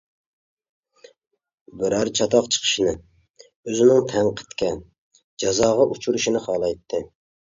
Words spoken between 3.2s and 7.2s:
ئۆزىنىڭ تەنقىدكە، جازاغا ئۇچرىشىنى خالايتتى.